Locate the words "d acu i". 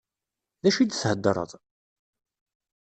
0.61-0.85